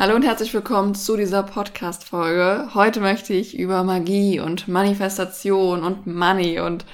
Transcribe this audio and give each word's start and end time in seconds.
Hallo 0.00 0.14
und 0.14 0.22
herzlich 0.22 0.54
willkommen 0.54 0.94
zu 0.94 1.14
dieser 1.14 1.42
Podcast-Folge. 1.42 2.70
Heute 2.72 3.00
möchte 3.00 3.34
ich 3.34 3.58
über 3.58 3.84
Magie 3.84 4.40
und 4.40 4.66
Manifestation 4.66 5.82
und 5.82 6.06
Money 6.06 6.58
und 6.58 6.86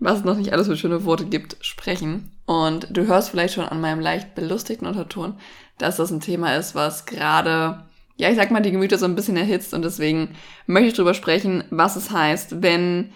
was 0.00 0.20
es 0.20 0.24
noch 0.24 0.38
nicht 0.38 0.54
alles 0.54 0.66
für 0.66 0.76
schöne 0.78 1.04
Worte 1.04 1.26
gibt, 1.26 1.58
sprechen. 1.60 2.34
Und 2.46 2.88
du 2.88 3.06
hörst 3.06 3.28
vielleicht 3.28 3.52
schon 3.52 3.66
an 3.66 3.82
meinem 3.82 4.00
leicht 4.00 4.34
belustigten 4.34 4.86
Unterton, 4.86 5.38
dass 5.76 5.96
das 5.96 6.10
ein 6.10 6.20
Thema 6.20 6.56
ist, 6.56 6.74
was 6.74 7.04
gerade, 7.04 7.84
ja, 8.16 8.30
ich 8.30 8.36
sag 8.36 8.50
mal, 8.50 8.62
die 8.62 8.72
Gemüter 8.72 8.96
so 8.96 9.04
ein 9.04 9.16
bisschen 9.16 9.36
erhitzt 9.36 9.74
und 9.74 9.82
deswegen 9.82 10.34
möchte 10.64 10.88
ich 10.88 10.94
drüber 10.94 11.12
sprechen, 11.12 11.62
was 11.68 11.96
es 11.96 12.10
heißt, 12.10 12.62
wenn 12.62 13.12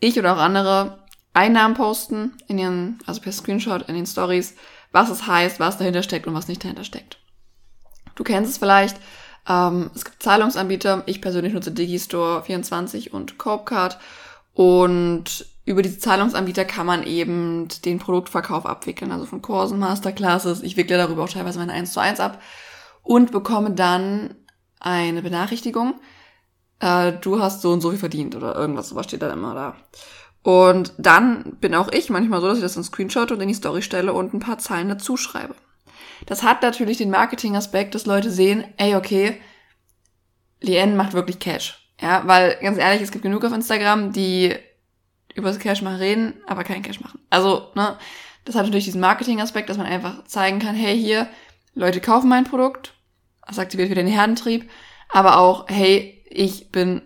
ich 0.00 0.18
oder 0.18 0.34
auch 0.34 0.38
andere 0.38 0.98
Einnahmen 1.32 1.76
posten 1.76 2.32
in 2.46 2.58
ihren, 2.58 2.98
also 3.06 3.22
per 3.22 3.32
Screenshot 3.32 3.88
in 3.88 3.94
den 3.94 4.04
Stories, 4.04 4.54
was 4.92 5.08
es 5.08 5.26
heißt, 5.26 5.60
was 5.60 5.78
dahinter 5.78 6.02
steckt 6.02 6.26
und 6.26 6.34
was 6.34 6.48
nicht 6.48 6.62
dahinter 6.62 6.84
steckt. 6.84 7.16
Du 8.16 8.24
kennst 8.24 8.50
es 8.50 8.58
vielleicht. 8.58 8.96
Ähm, 9.48 9.90
es 9.94 10.04
gibt 10.04 10.22
Zahlungsanbieter. 10.22 11.04
Ich 11.06 11.22
persönlich 11.22 11.52
nutze 11.52 11.70
Digistore 11.70 12.42
24 12.42 13.12
und 13.12 13.38
Copecard. 13.38 13.98
Und 14.54 15.46
über 15.64 15.82
diese 15.82 15.98
Zahlungsanbieter 15.98 16.64
kann 16.64 16.86
man 16.86 17.04
eben 17.04 17.68
den 17.84 17.98
Produktverkauf 17.98 18.66
abwickeln. 18.66 19.12
Also 19.12 19.26
von 19.26 19.42
Kursen, 19.42 19.78
Masterclasses. 19.78 20.62
Ich 20.62 20.76
wickle 20.76 20.96
darüber 20.96 21.24
auch 21.24 21.28
teilweise 21.28 21.60
meine 21.60 21.72
1 21.72 21.92
zu 21.92 22.00
1 22.00 22.18
ab. 22.18 22.42
Und 23.02 23.30
bekomme 23.30 23.70
dann 23.70 24.34
eine 24.80 25.22
Benachrichtigung. 25.22 25.94
Äh, 26.80 27.12
du 27.20 27.40
hast 27.40 27.62
so 27.62 27.70
und 27.70 27.80
so 27.80 27.90
viel 27.90 27.98
verdient 27.98 28.34
oder 28.34 28.56
irgendwas. 28.56 28.88
Sowas 28.88 29.06
steht 29.06 29.22
dann 29.22 29.32
immer 29.32 29.54
da. 29.54 29.76
Und 30.42 30.92
dann 30.96 31.56
bin 31.60 31.74
auch 31.74 31.90
ich 31.92 32.08
manchmal 32.08 32.40
so, 32.40 32.46
dass 32.46 32.58
ich 32.58 32.62
das 32.62 32.76
in 32.76 32.84
Screenshot 32.84 33.32
und 33.32 33.40
in 33.40 33.48
die 33.48 33.54
Story 33.54 33.82
stelle 33.82 34.12
und 34.12 34.32
ein 34.32 34.38
paar 34.38 34.58
Zeilen 34.58 34.88
dazu 34.88 35.16
schreibe. 35.16 35.54
Das 36.26 36.42
hat 36.42 36.62
natürlich 36.62 36.98
den 36.98 37.10
Marketing-Aspekt, 37.10 37.94
dass 37.94 38.06
Leute 38.06 38.30
sehen, 38.30 38.64
ey, 38.76 38.94
okay, 38.94 39.40
Lien 40.60 40.96
macht 40.96 41.12
wirklich 41.12 41.38
Cash. 41.38 41.82
Ja, 42.00 42.22
weil 42.26 42.58
ganz 42.60 42.78
ehrlich, 42.78 43.02
es 43.02 43.10
gibt 43.10 43.22
genug 43.22 43.44
auf 43.44 43.52
Instagram, 43.52 44.12
die 44.12 44.54
über 45.34 45.48
das 45.48 45.58
Cash 45.58 45.82
machen 45.82 45.98
reden, 45.98 46.34
aber 46.46 46.64
keinen 46.64 46.82
Cash 46.82 47.00
machen. 47.00 47.20
Also, 47.30 47.68
ne, 47.74 47.96
das 48.44 48.54
hat 48.54 48.64
natürlich 48.64 48.84
diesen 48.84 49.00
Marketing-Aspekt, 49.00 49.68
dass 49.68 49.76
man 49.76 49.86
einfach 49.86 50.24
zeigen 50.24 50.58
kann, 50.58 50.74
hey, 50.74 50.98
hier, 50.98 51.28
Leute 51.74 52.00
kaufen 52.00 52.28
mein 52.28 52.44
Produkt, 52.44 52.94
das 53.46 53.58
aktiviert 53.58 53.90
wieder 53.90 54.02
den 54.02 54.12
Herdentrieb, 54.12 54.70
aber 55.08 55.38
auch, 55.38 55.66
hey, 55.68 56.24
ich 56.28 56.70
bin 56.70 57.02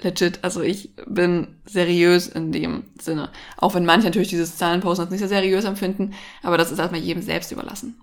legit, 0.00 0.40
also 0.42 0.62
ich 0.62 0.94
bin 1.06 1.60
seriös 1.64 2.28
in 2.28 2.52
dem 2.52 2.90
Sinne. 3.00 3.30
Auch 3.56 3.74
wenn 3.74 3.84
manche 3.84 4.06
natürlich 4.06 4.28
dieses 4.28 4.56
Zahlenposten 4.56 5.04
als 5.04 5.10
nicht 5.10 5.20
sehr 5.20 5.28
seriös 5.28 5.64
empfinden, 5.64 6.14
aber 6.42 6.56
das 6.56 6.70
ist 6.70 6.78
erstmal 6.78 7.00
jedem 7.00 7.22
selbst 7.22 7.52
überlassen. 7.52 8.00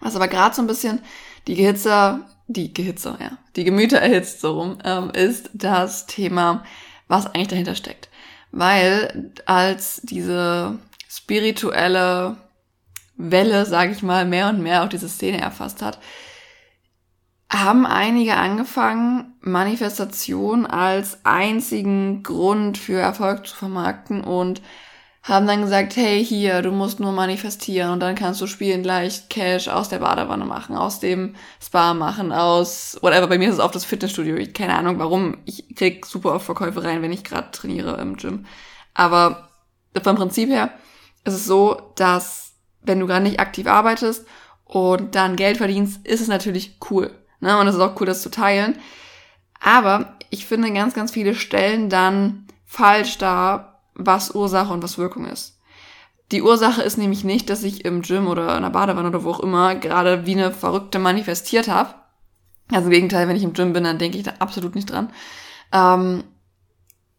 Was 0.00 0.16
aber 0.16 0.28
gerade 0.28 0.54
so 0.54 0.62
ein 0.62 0.66
bisschen 0.66 1.00
die 1.46 1.54
Gehitzer, 1.54 2.26
die 2.46 2.72
Gehitzer, 2.72 3.18
ja, 3.20 3.38
die 3.56 3.64
Gemüter 3.64 3.98
erhitzt 3.98 4.40
so 4.40 4.58
rum, 4.58 4.78
ähm, 4.84 5.10
ist 5.10 5.50
das 5.52 6.06
Thema, 6.06 6.64
was 7.08 7.26
eigentlich 7.26 7.48
dahinter 7.48 7.74
steckt. 7.74 8.08
Weil 8.52 9.32
als 9.46 10.00
diese 10.02 10.78
spirituelle 11.08 12.36
Welle, 13.16 13.66
sage 13.66 13.92
ich 13.92 14.02
mal, 14.02 14.24
mehr 14.24 14.48
und 14.48 14.62
mehr 14.62 14.82
auch 14.82 14.88
diese 14.88 15.08
Szene 15.08 15.40
erfasst 15.40 15.82
hat, 15.82 15.98
haben 17.52 17.84
einige 17.84 18.36
angefangen, 18.36 19.34
Manifestation 19.40 20.66
als 20.66 21.18
einzigen 21.24 22.22
Grund 22.22 22.78
für 22.78 23.00
Erfolg 23.00 23.46
zu 23.46 23.56
vermarkten 23.56 24.22
und 24.22 24.62
haben 25.22 25.46
dann 25.46 25.60
gesagt, 25.60 25.96
hey, 25.96 26.24
hier, 26.24 26.62
du 26.62 26.70
musst 26.70 26.98
nur 26.98 27.12
manifestieren 27.12 27.90
und 27.90 28.00
dann 28.00 28.14
kannst 28.14 28.40
du 28.40 28.46
spielen 28.46 28.82
gleich 28.82 29.28
Cash 29.28 29.68
aus 29.68 29.90
der 29.90 29.98
Badewanne 29.98 30.46
machen, 30.46 30.76
aus 30.76 30.98
dem 30.98 31.34
Spa 31.62 31.92
machen, 31.92 32.32
aus 32.32 32.98
whatever. 33.02 33.26
Bei 33.26 33.36
mir 33.36 33.48
ist 33.48 33.56
es 33.56 33.60
auch 33.60 33.70
das 33.70 33.84
Fitnessstudio. 33.84 34.36
Ich 34.36 34.54
keine 34.54 34.76
Ahnung 34.76 34.98
warum. 34.98 35.36
Ich 35.44 35.74
krieg 35.76 36.06
super 36.06 36.34
oft 36.34 36.46
Verkäufe 36.46 36.82
rein, 36.82 37.02
wenn 37.02 37.12
ich 37.12 37.24
gerade 37.24 37.50
trainiere 37.50 38.00
im 38.00 38.16
Gym. 38.16 38.46
Aber 38.94 39.50
vom 40.02 40.16
Prinzip 40.16 40.48
her 40.48 40.70
ist 41.24 41.34
es 41.34 41.44
so, 41.44 41.92
dass 41.96 42.54
wenn 42.82 42.98
du 42.98 43.06
gerade 43.06 43.24
nicht 43.24 43.40
aktiv 43.40 43.66
arbeitest 43.66 44.26
und 44.64 45.14
dann 45.14 45.36
Geld 45.36 45.58
verdienst, 45.58 46.06
ist 46.06 46.22
es 46.22 46.28
natürlich 46.28 46.78
cool. 46.90 47.10
Ne? 47.40 47.58
Und 47.58 47.66
es 47.68 47.74
ist 47.74 47.80
auch 47.80 48.00
cool, 48.00 48.06
das 48.06 48.22
zu 48.22 48.30
teilen. 48.30 48.78
Aber 49.60 50.16
ich 50.30 50.46
finde 50.46 50.72
ganz, 50.72 50.94
ganz 50.94 51.10
viele 51.12 51.34
Stellen 51.34 51.90
dann 51.90 52.46
falsch 52.64 53.18
da, 53.18 53.69
was 54.06 54.34
Ursache 54.34 54.72
und 54.72 54.82
was 54.82 54.98
Wirkung 54.98 55.26
ist. 55.26 55.58
Die 56.32 56.42
Ursache 56.42 56.82
ist 56.82 56.96
nämlich 56.96 57.24
nicht, 57.24 57.50
dass 57.50 57.64
ich 57.64 57.84
im 57.84 58.02
Gym 58.02 58.28
oder 58.28 58.56
in 58.56 58.62
der 58.62 58.70
Badewanne 58.70 59.08
oder 59.08 59.24
wo 59.24 59.30
auch 59.30 59.40
immer 59.40 59.74
gerade 59.74 60.26
wie 60.26 60.32
eine 60.32 60.52
Verrückte 60.52 60.98
manifestiert 60.98 61.68
habe. 61.68 61.94
Also 62.70 62.86
im 62.86 62.92
Gegenteil, 62.92 63.26
wenn 63.26 63.36
ich 63.36 63.42
im 63.42 63.52
Gym 63.52 63.72
bin, 63.72 63.84
dann 63.84 63.98
denke 63.98 64.16
ich 64.16 64.24
da 64.24 64.34
absolut 64.38 64.76
nicht 64.76 64.90
dran. 64.90 65.10
Ähm, 65.72 66.24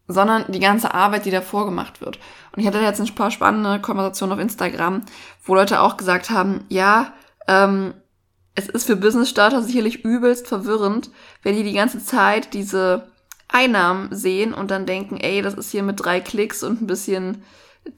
sondern 0.08 0.50
die 0.50 0.60
ganze 0.60 0.94
Arbeit, 0.94 1.26
die 1.26 1.30
davor 1.30 1.66
gemacht 1.66 2.00
wird. 2.00 2.18
Und 2.52 2.60
ich 2.60 2.66
hatte 2.66 2.80
jetzt 2.80 3.00
ein 3.00 3.14
paar 3.14 3.30
spannende 3.30 3.80
Konversationen 3.80 4.34
auf 4.34 4.40
Instagram, 4.40 5.02
wo 5.44 5.54
Leute 5.54 5.80
auch 5.80 5.96
gesagt 5.96 6.30
haben, 6.30 6.64
ja, 6.68 7.12
ähm, 7.46 7.94
es 8.54 8.68
ist 8.68 8.86
für 8.86 8.96
Business-Starter 8.96 9.62
sicherlich 9.62 10.04
übelst 10.04 10.46
verwirrend, 10.46 11.10
wenn 11.42 11.56
die 11.56 11.62
die 11.62 11.72
ganze 11.72 12.04
Zeit 12.04 12.52
diese 12.54 13.11
Einnahmen 13.52 14.14
sehen 14.14 14.54
und 14.54 14.70
dann 14.70 14.86
denken, 14.86 15.18
ey, 15.18 15.42
das 15.42 15.54
ist 15.54 15.70
hier 15.70 15.82
mit 15.82 16.02
drei 16.02 16.20
Klicks 16.20 16.62
und 16.62 16.82
ein 16.82 16.86
bisschen 16.86 17.42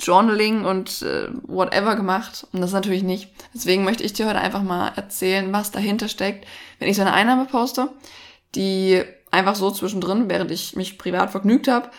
Journaling 0.00 0.64
und 0.64 1.02
äh, 1.02 1.28
whatever 1.42 1.94
gemacht. 1.94 2.46
Und 2.52 2.60
das 2.60 2.72
natürlich 2.72 3.02
nicht. 3.02 3.30
Deswegen 3.54 3.84
möchte 3.84 4.02
ich 4.02 4.12
dir 4.12 4.26
heute 4.26 4.40
einfach 4.40 4.62
mal 4.62 4.88
erzählen, 4.96 5.52
was 5.52 5.70
dahinter 5.70 6.08
steckt, 6.08 6.46
wenn 6.78 6.88
ich 6.88 6.96
so 6.96 7.02
eine 7.02 7.12
Einnahme 7.12 7.44
poste, 7.46 7.90
die 8.54 9.02
einfach 9.30 9.54
so 9.54 9.70
zwischendrin, 9.70 10.28
während 10.30 10.50
ich 10.50 10.76
mich 10.76 10.98
privat 10.98 11.30
vergnügt 11.30 11.68
habe, 11.68 11.90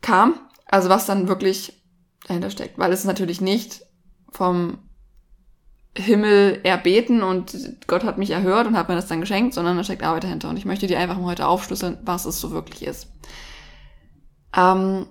kam. 0.00 0.34
Also 0.66 0.88
was 0.88 1.06
dann 1.06 1.28
wirklich 1.28 1.80
dahinter 2.26 2.50
steckt. 2.50 2.78
Weil 2.78 2.92
es 2.92 3.00
ist 3.00 3.06
natürlich 3.06 3.40
nicht 3.40 3.82
vom 4.30 4.78
Himmel 5.94 6.60
erbeten 6.62 7.22
und 7.22 7.54
Gott 7.86 8.04
hat 8.04 8.16
mich 8.16 8.30
erhört 8.30 8.66
und 8.66 8.76
hat 8.76 8.88
mir 8.88 8.94
das 8.94 9.08
dann 9.08 9.20
geschenkt, 9.20 9.52
sondern 9.52 9.76
da 9.76 9.84
steckt 9.84 10.02
Arbeit 10.02 10.24
dahinter. 10.24 10.48
Und 10.48 10.56
ich 10.56 10.64
möchte 10.64 10.86
dir 10.86 10.98
einfach 10.98 11.18
mal 11.18 11.26
heute 11.26 11.46
aufschlüsseln, 11.46 11.98
was 12.02 12.24
es 12.24 12.40
so 12.40 12.50
wirklich 12.50 12.86
ist. 12.86 13.08
Ähm, 14.56 15.06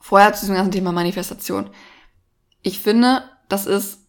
vorher 0.00 0.32
zu 0.32 0.40
diesem 0.40 0.56
ganzen 0.56 0.72
Thema 0.72 0.90
Manifestation. 0.90 1.70
Ich 2.62 2.80
finde, 2.80 3.22
das 3.48 3.66
ist 3.66 4.00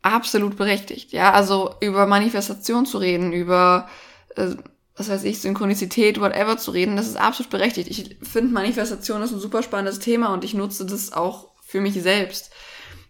absolut 0.00 0.56
berechtigt. 0.56 1.12
Ja, 1.12 1.32
also 1.32 1.74
über 1.80 2.06
Manifestation 2.06 2.86
zu 2.86 2.98
reden, 2.98 3.32
über, 3.32 3.88
äh, 4.36 4.54
was 4.96 5.10
weiß 5.10 5.24
ich, 5.24 5.40
Synchronizität, 5.40 6.18
whatever 6.18 6.56
zu 6.56 6.70
reden, 6.70 6.96
das 6.96 7.08
ist 7.08 7.16
absolut 7.16 7.50
berechtigt. 7.50 7.90
Ich 7.90 8.16
finde, 8.22 8.54
Manifestation 8.54 9.22
ist 9.22 9.32
ein 9.32 9.40
super 9.40 9.62
spannendes 9.62 9.98
Thema 9.98 10.32
und 10.32 10.44
ich 10.44 10.54
nutze 10.54 10.86
das 10.86 11.12
auch 11.12 11.50
für 11.62 11.80
mich 11.80 11.94
selbst. 12.02 12.50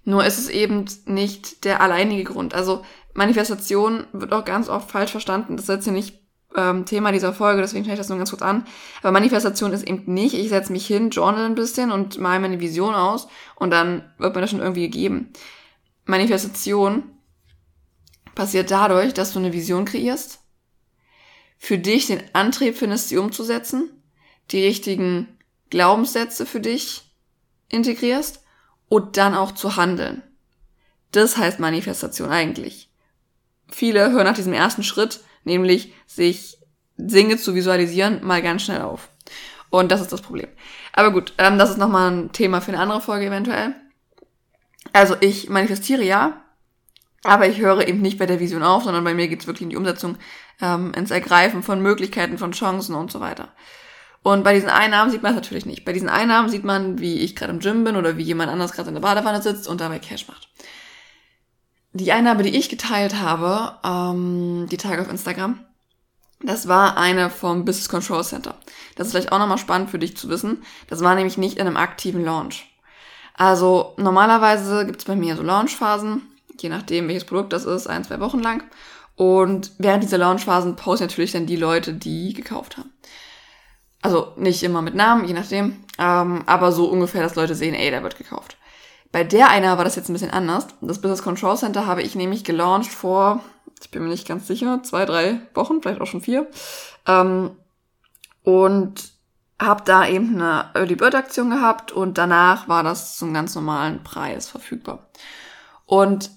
Nur 0.04 0.24
ist 0.24 0.38
es 0.38 0.48
eben 0.48 0.84
nicht 1.06 1.64
der 1.64 1.80
alleinige 1.80 2.24
Grund. 2.24 2.54
Also 2.54 2.84
Manifestation 3.14 4.06
wird 4.12 4.32
auch 4.32 4.44
ganz 4.44 4.68
oft 4.68 4.90
falsch 4.90 5.12
verstanden. 5.12 5.56
Das 5.56 5.64
ist 5.64 5.74
jetzt 5.74 5.84
hier 5.84 5.92
nicht 5.92 6.22
ähm, 6.56 6.84
Thema 6.84 7.12
dieser 7.12 7.32
Folge, 7.32 7.62
deswegen 7.62 7.84
schaue 7.84 7.94
ich 7.94 7.98
das 7.98 8.08
nur 8.08 8.18
ganz 8.18 8.30
kurz 8.30 8.42
an. 8.42 8.66
Aber 9.00 9.12
Manifestation 9.12 9.72
ist 9.72 9.86
eben 9.86 10.12
nicht, 10.12 10.34
ich 10.34 10.48
setze 10.48 10.72
mich 10.72 10.86
hin, 10.86 11.10
journal 11.10 11.46
ein 11.46 11.54
bisschen 11.54 11.90
und 11.90 12.18
male 12.18 12.40
meine 12.40 12.60
Vision 12.60 12.94
aus 12.94 13.28
und 13.56 13.70
dann 13.70 14.12
wird 14.18 14.34
mir 14.34 14.40
das 14.40 14.50
schon 14.50 14.60
irgendwie 14.60 14.82
gegeben. 14.82 15.32
Manifestation 16.04 17.04
passiert 18.34 18.70
dadurch, 18.70 19.14
dass 19.14 19.32
du 19.32 19.38
eine 19.38 19.52
Vision 19.52 19.84
kreierst, 19.84 20.40
für 21.58 21.78
dich 21.78 22.06
den 22.08 22.22
Antrieb 22.32 22.76
findest, 22.76 23.08
sie 23.08 23.18
umzusetzen, 23.18 23.90
die 24.50 24.64
richtigen 24.64 25.28
Glaubenssätze 25.70 26.44
für 26.44 26.60
dich 26.60 27.02
integrierst 27.68 28.41
und 28.92 29.16
dann 29.16 29.34
auch 29.34 29.52
zu 29.52 29.76
handeln. 29.76 30.22
Das 31.12 31.38
heißt 31.38 31.60
Manifestation 31.60 32.28
eigentlich. 32.28 32.90
Viele 33.70 34.10
hören 34.10 34.26
nach 34.26 34.34
diesem 34.34 34.52
ersten 34.52 34.82
Schritt, 34.82 35.20
nämlich 35.44 35.94
sich 36.06 36.58
Dinge 36.98 37.38
zu 37.38 37.54
visualisieren, 37.54 38.22
mal 38.22 38.42
ganz 38.42 38.64
schnell 38.64 38.82
auf. 38.82 39.08
Und 39.70 39.90
das 39.90 40.02
ist 40.02 40.12
das 40.12 40.20
Problem. 40.20 40.48
Aber 40.92 41.10
gut, 41.10 41.32
ähm, 41.38 41.56
das 41.56 41.70
ist 41.70 41.78
nochmal 41.78 42.10
ein 42.10 42.32
Thema 42.32 42.60
für 42.60 42.70
eine 42.70 42.82
andere 42.82 43.00
Folge 43.00 43.24
eventuell. 43.24 43.74
Also 44.92 45.16
ich 45.20 45.48
manifestiere 45.48 46.04
ja, 46.04 46.42
aber 47.24 47.48
ich 47.48 47.60
höre 47.60 47.88
eben 47.88 48.02
nicht 48.02 48.18
bei 48.18 48.26
der 48.26 48.40
Vision 48.40 48.62
auf, 48.62 48.84
sondern 48.84 49.04
bei 49.04 49.14
mir 49.14 49.28
geht 49.28 49.40
es 49.40 49.46
wirklich 49.46 49.62
in 49.62 49.70
die 49.70 49.76
Umsetzung, 49.76 50.18
ähm, 50.60 50.92
ins 50.92 51.10
Ergreifen 51.10 51.62
von 51.62 51.80
Möglichkeiten, 51.80 52.36
von 52.36 52.52
Chancen 52.52 52.94
und 52.94 53.10
so 53.10 53.20
weiter. 53.20 53.54
Und 54.22 54.44
bei 54.44 54.54
diesen 54.54 54.68
Einnahmen 54.68 55.10
sieht 55.10 55.22
man 55.22 55.32
es 55.32 55.36
natürlich 55.36 55.66
nicht. 55.66 55.84
Bei 55.84 55.92
diesen 55.92 56.08
Einnahmen 56.08 56.48
sieht 56.48 56.64
man, 56.64 57.00
wie 57.00 57.18
ich 57.18 57.34
gerade 57.34 57.52
im 57.52 57.58
Gym 57.58 57.82
bin 57.84 57.96
oder 57.96 58.16
wie 58.16 58.22
jemand 58.22 58.50
anders 58.50 58.72
gerade 58.72 58.88
in 58.88 58.94
der 58.94 59.02
Badewanne 59.02 59.42
sitzt 59.42 59.66
und 59.66 59.80
dabei 59.80 59.98
Cash 59.98 60.28
macht. 60.28 60.48
Die 61.92 62.12
Einnahme, 62.12 62.42
die 62.42 62.56
ich 62.56 62.68
geteilt 62.68 63.16
habe, 63.16 63.78
ähm, 63.84 64.68
die 64.70 64.76
Tage 64.76 65.02
auf 65.02 65.10
Instagram, 65.10 65.58
das 66.40 66.66
war 66.66 66.96
eine 66.96 67.30
vom 67.30 67.64
Business 67.64 67.88
Control 67.88 68.24
Center. 68.24 68.54
Das 68.96 69.06
ist 69.06 69.12
vielleicht 69.12 69.32
auch 69.32 69.38
nochmal 69.38 69.58
spannend 69.58 69.90
für 69.90 69.98
dich 69.98 70.16
zu 70.16 70.28
wissen. 70.28 70.62
Das 70.88 71.00
war 71.00 71.14
nämlich 71.14 71.38
nicht 71.38 71.58
in 71.58 71.66
einem 71.66 71.76
aktiven 71.76 72.24
Launch. 72.24 72.66
Also 73.34 73.94
normalerweise 73.96 74.86
gibt 74.86 75.00
es 75.00 75.04
bei 75.04 75.16
mir 75.16 75.36
so 75.36 75.42
Launchphasen, 75.42 76.22
je 76.60 76.68
nachdem 76.68 77.08
welches 77.08 77.24
Produkt 77.24 77.52
das 77.52 77.64
ist, 77.64 77.86
ein, 77.86 78.04
zwei 78.04 78.20
Wochen 78.20 78.40
lang. 78.40 78.64
Und 79.14 79.72
während 79.78 80.02
dieser 80.02 80.18
Launchphasen 80.18 80.76
posten 80.76 81.04
natürlich 81.04 81.32
dann 81.32 81.46
die 81.46 81.56
Leute, 81.56 81.92
die 81.92 82.34
gekauft 82.34 82.76
haben. 82.76 82.92
Also 84.02 84.32
nicht 84.36 84.62
immer 84.62 84.82
mit 84.82 84.94
Namen, 84.94 85.24
je 85.24 85.32
nachdem, 85.32 85.84
ähm, 85.98 86.42
aber 86.46 86.72
so 86.72 86.86
ungefähr, 86.86 87.22
dass 87.22 87.36
Leute 87.36 87.54
sehen, 87.54 87.74
ey, 87.74 87.90
der 87.90 88.02
wird 88.02 88.18
gekauft. 88.18 88.56
Bei 89.12 89.24
der 89.24 89.50
einer 89.50 89.78
war 89.78 89.84
das 89.84 89.94
jetzt 89.96 90.08
ein 90.08 90.14
bisschen 90.14 90.30
anders. 90.30 90.66
Das 90.80 91.00
Business 91.00 91.22
Control 91.22 91.56
Center 91.56 91.86
habe 91.86 92.02
ich 92.02 92.14
nämlich 92.14 92.44
gelauncht 92.44 92.90
vor, 92.90 93.40
ich 93.80 93.90
bin 93.90 94.02
mir 94.02 94.08
nicht 94.08 94.26
ganz 94.26 94.46
sicher, 94.46 94.82
zwei, 94.82 95.04
drei 95.04 95.40
Wochen, 95.54 95.80
vielleicht 95.80 96.00
auch 96.00 96.06
schon 96.06 96.22
vier. 96.22 96.48
Ähm, 97.06 97.50
und 98.42 99.12
habe 99.60 99.82
da 99.84 100.06
eben 100.06 100.34
eine 100.34 100.70
Early 100.74 100.96
Bird 100.96 101.14
Aktion 101.14 101.50
gehabt 101.50 101.92
und 101.92 102.18
danach 102.18 102.68
war 102.68 102.82
das 102.82 103.16
zum 103.16 103.32
ganz 103.32 103.54
normalen 103.54 104.02
Preis 104.02 104.48
verfügbar. 104.48 105.06
Und 105.86 106.30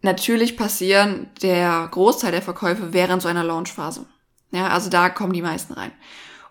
natürlich 0.00 0.56
passieren 0.56 1.30
der 1.42 1.86
Großteil 1.90 2.32
der 2.32 2.42
Verkäufe 2.42 2.92
während 2.92 3.22
so 3.22 3.28
einer 3.28 3.44
Launchphase. 3.44 4.06
Ja, 4.50 4.68
also 4.68 4.90
da 4.90 5.08
kommen 5.08 5.32
die 5.32 5.42
meisten 5.42 5.74
rein. 5.74 5.92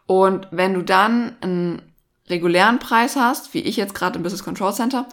Und 0.06 0.48
wenn 0.52 0.74
du 0.74 0.82
dann 0.82 1.36
einen 1.42 1.82
regulären 2.30 2.80
Preis 2.80 3.16
hast, 3.16 3.54
wie 3.54 3.62
ich 3.62 3.78
jetzt 3.78 3.96
gerade 3.96 4.18
im 4.18 4.24
Business 4.24 4.44
Control 4.44 4.74
Center, 4.74 5.08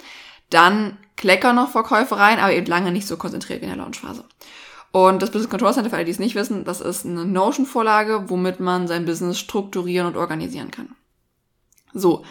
dann 0.48 0.96
kleckern 1.16 1.56
noch 1.56 1.70
Verkäufe 1.70 2.16
rein, 2.16 2.38
aber 2.38 2.52
eben 2.52 2.66
lange 2.66 2.92
nicht 2.92 3.06
so 3.06 3.16
konzentriert 3.16 3.60
wie 3.60 3.66
in 3.66 3.70
der 3.70 3.78
Launchphase. 3.78 4.24
Und 4.92 5.22
das 5.22 5.30
Business 5.30 5.50
Control 5.50 5.72
Center, 5.72 5.90
für 5.90 5.96
alle, 5.96 6.04
die 6.04 6.10
es 6.10 6.18
nicht 6.18 6.34
wissen, 6.34 6.64
das 6.64 6.80
ist 6.80 7.06
eine 7.06 7.24
Notion-Vorlage, 7.24 8.28
womit 8.28 8.58
man 8.58 8.88
sein 8.88 9.04
Business 9.04 9.38
strukturieren 9.38 10.06
und 10.06 10.16
organisieren 10.16 10.70
kann. 10.70 10.96
So, 11.92 12.24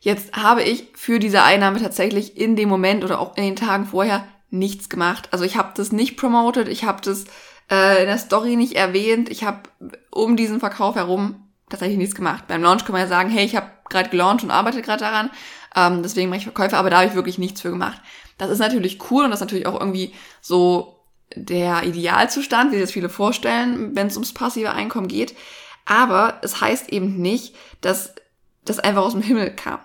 jetzt 0.00 0.36
habe 0.36 0.62
ich 0.62 0.88
für 0.94 1.18
diese 1.18 1.42
Einnahme 1.42 1.80
tatsächlich 1.80 2.36
in 2.36 2.54
dem 2.54 2.68
Moment 2.68 3.04
oder 3.04 3.20
auch 3.20 3.36
in 3.36 3.42
den 3.42 3.56
Tagen 3.56 3.86
vorher 3.86 4.26
nichts 4.50 4.88
gemacht. 4.88 5.28
Also 5.32 5.44
ich 5.44 5.56
habe 5.56 5.72
das 5.74 5.90
nicht 5.90 6.16
promoted, 6.16 6.68
ich 6.68 6.84
habe 6.84 7.02
das 7.02 7.24
äh, 7.70 8.02
in 8.02 8.06
der 8.06 8.18
Story 8.18 8.54
nicht 8.54 8.74
erwähnt, 8.74 9.28
ich 9.28 9.42
habe 9.42 9.62
um 10.10 10.36
diesen 10.36 10.60
Verkauf 10.60 10.94
herum 10.94 11.45
tatsächlich 11.68 11.98
nichts 11.98 12.14
gemacht. 12.14 12.46
Beim 12.46 12.62
Launch 12.62 12.84
kann 12.84 12.92
man 12.92 13.02
ja 13.02 13.08
sagen, 13.08 13.30
hey, 13.30 13.44
ich 13.44 13.56
habe 13.56 13.70
gerade 13.88 14.10
gelauncht 14.10 14.44
und 14.44 14.50
arbeite 14.50 14.82
gerade 14.82 15.00
daran, 15.00 15.30
ähm, 15.74 16.02
deswegen 16.02 16.28
mache 16.28 16.38
ich 16.38 16.44
Verkäufe, 16.44 16.76
aber 16.76 16.90
da 16.90 16.98
habe 16.98 17.08
ich 17.08 17.14
wirklich 17.14 17.38
nichts 17.38 17.60
für 17.60 17.70
gemacht. 17.70 18.00
Das 18.38 18.50
ist 18.50 18.58
natürlich 18.58 18.98
cool 19.10 19.24
und 19.24 19.30
das 19.30 19.40
ist 19.40 19.46
natürlich 19.46 19.66
auch 19.66 19.78
irgendwie 19.78 20.12
so 20.40 21.00
der 21.34 21.82
Idealzustand, 21.82 22.70
wie 22.70 22.76
sich 22.76 22.84
das 22.84 22.92
viele 22.92 23.08
vorstellen, 23.08 23.94
wenn 23.94 24.06
es 24.06 24.16
ums 24.16 24.32
passive 24.32 24.72
Einkommen 24.72 25.08
geht. 25.08 25.34
Aber 25.84 26.38
es 26.42 26.60
heißt 26.60 26.90
eben 26.90 27.20
nicht, 27.20 27.54
dass 27.80 28.14
das 28.64 28.78
einfach 28.78 29.02
aus 29.02 29.12
dem 29.12 29.22
Himmel 29.22 29.54
kam. 29.54 29.80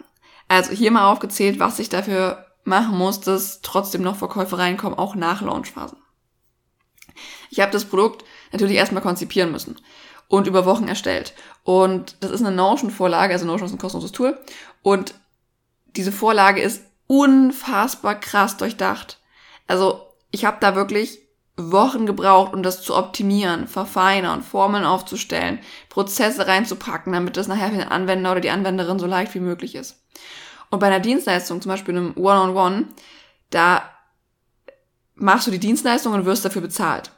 Also 0.47 0.71
hier 0.71 0.91
mal 0.91 1.11
aufgezählt, 1.11 1.59
was 1.59 1.79
ich 1.79 1.89
dafür 1.89 2.45
machen 2.63 2.97
muss, 2.97 3.21
dass 3.21 3.61
trotzdem 3.61 4.01
noch 4.01 4.15
Verkäufe 4.15 4.57
reinkommen, 4.57 4.97
auch 4.97 5.15
nach 5.15 5.41
Launchphasen. 5.41 5.97
Ich 7.49 7.59
habe 7.59 7.71
das 7.71 7.85
Produkt 7.85 8.23
natürlich 8.51 8.75
erstmal 8.75 9.03
konzipieren 9.03 9.51
müssen 9.51 9.77
und 10.31 10.47
über 10.47 10.65
Wochen 10.65 10.87
erstellt. 10.87 11.33
Und 11.63 12.15
das 12.21 12.31
ist 12.31 12.39
eine 12.39 12.55
Notion-Vorlage, 12.55 13.33
also 13.33 13.45
Notion 13.45 13.67
ist 13.67 13.73
ein 13.73 13.79
kostenloses 13.79 14.13
Tool. 14.13 14.39
Und 14.81 15.13
diese 15.97 16.13
Vorlage 16.13 16.61
ist 16.61 16.83
unfassbar 17.07 18.15
krass 18.15 18.55
durchdacht. 18.55 19.19
Also 19.67 20.07
ich 20.31 20.45
habe 20.45 20.55
da 20.61 20.73
wirklich 20.73 21.19
Wochen 21.57 22.05
gebraucht, 22.05 22.53
um 22.53 22.63
das 22.63 22.81
zu 22.81 22.95
optimieren, 22.95 23.67
verfeinern, 23.67 24.41
Formeln 24.41 24.85
aufzustellen, 24.85 25.59
Prozesse 25.89 26.47
reinzupacken, 26.47 27.11
damit 27.11 27.35
das 27.35 27.49
nachher 27.49 27.71
für 27.71 27.79
den 27.79 27.89
Anwender 27.89 28.31
oder 28.31 28.39
die 28.39 28.51
Anwenderin 28.51 28.99
so 28.99 29.07
leicht 29.07 29.35
wie 29.35 29.41
möglich 29.41 29.75
ist. 29.75 30.01
Und 30.69 30.79
bei 30.79 30.87
einer 30.87 31.01
Dienstleistung, 31.01 31.61
zum 31.61 31.69
Beispiel 31.69 31.93
einem 31.93 32.13
One-on-One, 32.15 32.53
-on 32.53 32.79
-One, 32.79 32.85
da 33.49 33.83
machst 35.15 35.45
du 35.45 35.51
die 35.51 35.59
Dienstleistung 35.59 36.13
und 36.13 36.23
wirst 36.23 36.45
dafür 36.45 36.61
bezahlt. 36.61 37.11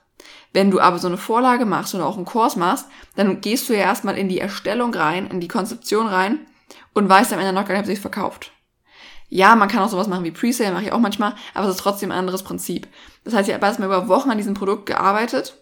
Wenn 0.53 0.69
du 0.69 0.79
aber 0.79 0.99
so 0.99 1.07
eine 1.07 1.17
Vorlage 1.17 1.65
machst 1.65 1.95
oder 1.95 2.05
auch 2.05 2.15
einen 2.15 2.25
Kurs 2.25 2.55
machst, 2.55 2.87
dann 3.15 3.41
gehst 3.41 3.67
du 3.67 3.73
ja 3.73 3.79
erstmal 3.79 4.17
in 4.17 4.29
die 4.29 4.39
Erstellung 4.39 4.93
rein, 4.93 5.27
in 5.27 5.39
die 5.39 5.47
Konzeption 5.47 6.07
rein 6.07 6.39
und 6.93 7.09
weißt 7.09 7.33
am 7.33 7.39
Ende 7.39 7.53
noch 7.53 7.65
gar 7.65 7.73
nicht, 7.73 7.81
ob 7.81 7.87
sich 7.87 7.99
verkauft. 7.99 8.51
Ja, 9.29 9.55
man 9.55 9.67
kann 9.67 9.81
auch 9.81 9.89
sowas 9.89 10.07
machen 10.07 10.23
wie 10.23 10.31
Presale, 10.31 10.71
mache 10.71 10.83
ich 10.83 10.91
auch 10.91 10.99
manchmal, 10.99 11.33
aber 11.55 11.67
es 11.67 11.75
ist 11.75 11.81
trotzdem 11.81 12.11
ein 12.11 12.19
anderes 12.19 12.43
Prinzip. 12.43 12.87
Das 13.23 13.33
heißt, 13.33 13.49
ich 13.49 13.55
habe 13.55 13.65
erstmal 13.65 13.87
über 13.87 14.07
Wochen 14.07 14.29
an 14.29 14.37
diesem 14.37 14.53
Produkt 14.53 14.85
gearbeitet 14.85 15.57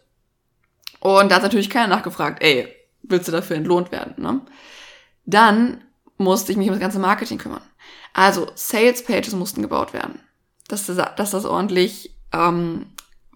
und 0.99 1.31
da 1.31 1.35
hat 1.35 1.43
natürlich 1.43 1.69
keiner 1.69 1.87
nachgefragt, 1.87 2.43
ey, 2.43 2.67
willst 3.01 3.29
du 3.29 3.31
dafür 3.31 3.55
entlohnt 3.55 3.93
werden? 3.93 4.21
Ne? 4.21 4.41
Dann 5.25 5.83
musste 6.17 6.51
ich 6.51 6.57
mich 6.57 6.67
um 6.67 6.73
das 6.73 6.81
ganze 6.81 6.99
Marketing 6.99 7.37
kümmern. 7.37 7.63
Also 8.13 8.51
Sales 8.55 9.05
Pages 9.05 9.33
mussten 9.33 9.61
gebaut 9.61 9.93
werden, 9.93 10.19
dass 10.67 10.85
das, 10.87 10.97
dass 11.15 11.31
das 11.31 11.45
ordentlich 11.45 12.13
ähm, 12.33 12.87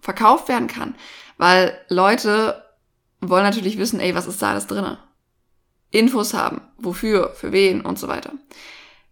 verkauft 0.06 0.48
werden 0.48 0.68
kann, 0.68 0.94
weil 1.36 1.76
Leute 1.88 2.62
wollen 3.20 3.42
natürlich 3.42 3.76
wissen, 3.76 3.98
ey, 3.98 4.14
was 4.14 4.28
ist 4.28 4.40
da 4.40 4.52
alles 4.52 4.68
drinne? 4.68 4.98
Infos 5.90 6.32
haben, 6.32 6.60
wofür, 6.78 7.30
für 7.34 7.50
wen 7.50 7.80
und 7.80 7.98
so 7.98 8.06
weiter. 8.06 8.32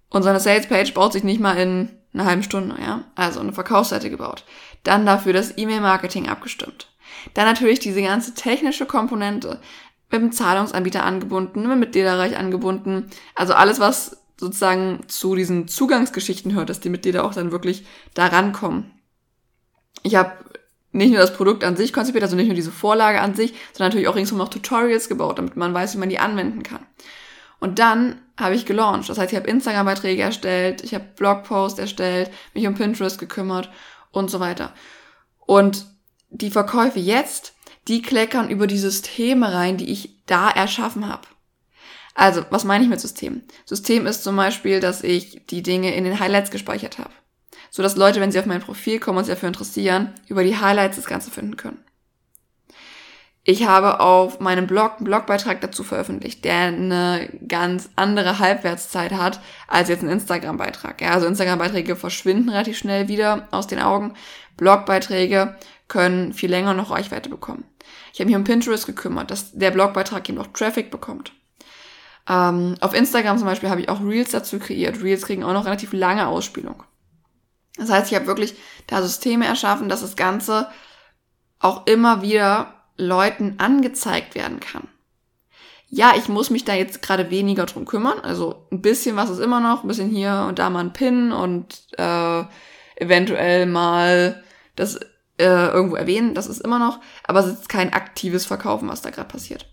Und 0.09 0.23
so 0.23 0.29
eine 0.29 0.39
Sales 0.39 0.69
Page 0.69 0.95
baut 0.95 1.13
sich 1.13 1.25
nicht 1.25 1.41
mal 1.41 1.57
in 1.59 1.91
einer 2.13 2.27
halben 2.27 2.45
Stunde, 2.45 2.77
ja. 2.81 3.03
Also 3.17 3.41
eine 3.41 3.53
Verkaufsseite 3.53 4.09
gebaut. 4.09 4.45
Dann 4.85 5.05
dafür 5.05 5.33
das 5.33 5.59
E-Mail-Marketing 5.59 6.29
abgestimmt. 6.29 6.87
Dann 7.35 7.47
natürlich 7.47 7.81
diese 7.81 8.01
ganze 8.01 8.35
technische 8.35 8.87
Komponente 8.87 9.61
mit 10.13 10.23
dem 10.23 10.31
Zahlungsanbieter 10.31 11.03
angebunden, 11.03 11.63
mit 11.63 11.73
dem 11.73 11.81
Mitgliederreich 11.81 12.37
angebunden. 12.37 13.11
Also 13.35 13.55
alles, 13.55 13.81
was 13.81 14.23
sozusagen 14.37 15.01
zu 15.09 15.35
diesen 15.35 15.67
Zugangsgeschichten 15.67 16.55
hört, 16.55 16.71
dass 16.71 16.79
die 16.79 16.91
Mitglieder 16.91 17.25
auch 17.25 17.35
dann 17.35 17.51
wirklich 17.51 17.85
da 18.15 18.27
rankommen. 18.27 18.93
Ich 20.05 20.15
habe 20.15 20.33
nicht 20.95 21.11
nur 21.11 21.21
das 21.21 21.35
Produkt 21.35 21.65
an 21.65 21.77
sich 21.77 21.93
konzipiert, 21.93 22.23
also 22.23 22.37
nicht 22.37 22.47
nur 22.47 22.55
diese 22.55 22.71
Vorlage 22.71 23.21
an 23.21 23.35
sich, 23.35 23.53
sondern 23.73 23.89
natürlich 23.91 24.09
auch 24.09 24.17
ringsum 24.17 24.39
noch 24.39 24.49
Tutorials 24.49 25.09
gebaut, 25.09 25.39
damit 25.39 25.57
man 25.57 25.75
weiß, 25.75 25.95
wie 25.95 25.99
man 25.99 26.09
die 26.09 26.21
anwenden 26.21 26.63
kann. 26.63 26.87
Und 27.59 27.79
dann 27.79 28.21
habe 28.39 28.55
ich 28.55 28.67
gelauncht. 28.67 29.09
Das 29.09 29.19
heißt, 29.19 29.33
ich 29.33 29.39
habe 29.39 29.51
Instagram-Beiträge 29.51 30.23
erstellt, 30.23 30.85
ich 30.85 30.95
habe 30.95 31.05
Blogposts 31.17 31.79
erstellt, 31.79 32.31
mich 32.53 32.67
um 32.67 32.75
Pinterest 32.75 33.19
gekümmert 33.19 33.71
und 34.13 34.31
so 34.31 34.39
weiter. 34.39 34.73
Und 35.47 35.87
die 36.31 36.51
Verkäufe 36.51 37.01
jetzt, 37.01 37.55
die 37.89 38.01
kleckern 38.01 38.49
über 38.49 38.67
die 38.67 38.79
Systeme 38.79 39.53
rein, 39.53 39.77
die 39.77 39.91
ich 39.91 40.23
da 40.27 40.49
erschaffen 40.49 41.09
habe. 41.09 41.27
Also, 42.15 42.45
was 42.51 42.65
meine 42.65 42.85
ich 42.85 42.91
mit 42.91 43.01
System? 43.01 43.43
System 43.65 44.07
ist 44.07 44.23
zum 44.23 44.37
Beispiel, 44.37 44.79
dass 44.79 45.03
ich 45.03 45.45
die 45.47 45.63
Dinge 45.63 45.95
in 45.95 46.05
den 46.05 46.21
Highlights 46.21 46.53
gespeichert 46.53 46.99
habe. 46.99 47.11
So 47.75 47.83
dass 47.83 47.97
Leute, 47.97 48.21
wenn 48.21 48.31
sie 48.31 48.39
auf 48.39 48.47
mein 48.47 48.61
Profil 48.61 49.01
kommen 49.01 49.19
und 49.19 49.25
sich 49.25 49.35
dafür 49.35 49.49
interessieren, 49.49 50.13
über 50.29 50.45
die 50.45 50.57
Highlights 50.57 50.95
das 50.95 51.07
Ganze 51.07 51.33
finden 51.33 51.57
können. 51.57 51.83
Ich 53.43 53.67
habe 53.67 53.99
auf 53.99 54.39
meinem 54.39 54.69
Blog 54.69 54.99
einen 54.99 55.07
Blogbeitrag 55.07 55.61
dazu 55.61 55.83
veröffentlicht, 55.83 56.45
der 56.45 56.55
eine 56.55 57.29
ganz 57.49 57.91
andere 57.97 58.39
Halbwertszeit 58.39 59.11
hat 59.11 59.41
als 59.67 59.89
jetzt 59.89 60.05
ein 60.05 60.09
Instagram-Beitrag. 60.09 61.01
Ja, 61.01 61.15
also 61.15 61.27
Instagram-Beiträge 61.27 61.97
verschwinden 61.97 62.49
relativ 62.49 62.79
schnell 62.79 63.09
wieder 63.09 63.49
aus 63.51 63.67
den 63.67 63.81
Augen. 63.81 64.15
Blogbeiträge 64.57 65.57
können 65.89 66.33
viel 66.33 66.51
länger 66.51 66.75
noch 66.75 66.93
Reichweite 66.93 67.29
bekommen. 67.29 67.65
Ich 68.13 68.21
habe 68.21 68.29
mich 68.29 68.37
um 68.37 68.45
Pinterest 68.45 68.87
gekümmert, 68.87 69.33
dass 69.33 69.51
der 69.51 69.73
Blogbeitrag 69.73 70.29
eben 70.29 70.39
auch 70.39 70.47
Traffic 70.55 70.93
bekommt. 70.93 71.33
Ähm, 72.29 72.77
auf 72.81 72.95
Instagram 72.95 73.37
zum 73.37 73.49
Beispiel 73.49 73.69
habe 73.69 73.81
ich 73.81 73.89
auch 73.89 74.01
Reels 74.01 74.31
dazu 74.31 74.61
kreiert. 74.61 75.03
Reels 75.03 75.27
kriegen 75.27 75.43
auch 75.43 75.53
noch 75.53 75.67
relativ 75.67 75.93
lange 75.93 76.29
Ausspielung. 76.29 76.85
Das 77.77 77.91
heißt, 77.91 78.11
ich 78.11 78.17
habe 78.17 78.27
wirklich 78.27 78.55
da 78.87 79.03
Systeme 79.03 79.47
erschaffen, 79.47 79.89
dass 79.89 80.01
das 80.01 80.17
Ganze 80.17 80.69
auch 81.59 81.87
immer 81.87 82.23
wieder 82.23 82.75
Leuten 82.97 83.57
angezeigt 83.59 84.35
werden 84.35 84.61
kann. 84.61 84.89
Ja, 85.89 86.13
ich 86.17 86.29
muss 86.29 86.51
mich 86.51 86.65
da 86.65 86.75
jetzt 86.75 87.03
gerade 87.03 87.31
weniger 87.31 87.67
drum 87.67 87.85
kümmern. 87.85 88.21
Also 88.21 88.67
ein 88.73 88.83
bisschen 88.83 89.17
was 89.17 89.31
ist 89.31 89.39
immer 89.39 89.61
noch, 89.61 89.83
ein 89.83 89.89
bisschen 89.89 90.11
hier 90.11 90.47
und 90.49 90.59
da 90.59 90.71
mal 90.71 90.81
ein 90.81 90.93
Pin 90.93 91.33
und 91.33 91.87
äh, 91.97 92.45
eventuell 92.97 93.67
mal 93.67 94.43
das 94.77 94.97
äh, 95.39 95.69
irgendwo 95.69 95.97
erwähnen, 95.97 96.35
das 96.35 96.47
ist 96.47 96.61
immer 96.61 96.79
noch, 96.79 97.01
aber 97.25 97.41
es 97.41 97.47
ist 97.47 97.69
kein 97.69 97.93
aktives 97.93 98.47
Verkaufen, 98.47 98.89
was 98.89 99.03
da 99.03 99.11
gerade 99.11 99.29
passiert. 99.29 99.67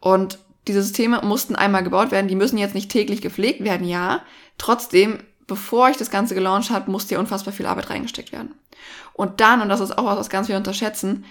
Und 0.00 0.38
diese 0.68 0.82
Systeme 0.82 1.20
mussten 1.22 1.56
einmal 1.56 1.82
gebaut 1.82 2.12
werden, 2.12 2.28
die 2.28 2.36
müssen 2.36 2.58
jetzt 2.58 2.74
nicht 2.74 2.90
täglich 2.90 3.20
gepflegt 3.20 3.64
werden, 3.64 3.86
ja. 3.86 4.22
Trotzdem, 4.58 5.18
bevor 5.46 5.90
ich 5.90 5.96
das 5.96 6.10
Ganze 6.10 6.34
gelauncht 6.34 6.70
habe, 6.70 6.90
musste 6.90 7.14
ja 7.14 7.20
unfassbar 7.20 7.52
viel 7.52 7.66
Arbeit 7.66 7.90
reingesteckt 7.90 8.32
werden. 8.32 8.54
Und 9.14 9.40
dann, 9.40 9.60
und 9.60 9.68
das 9.68 9.80
ist 9.80 9.96
auch 9.96 10.04
was, 10.04 10.18
was 10.18 10.30
ganz 10.30 10.46
viele 10.46 10.58
unterschätzen, 10.58 11.24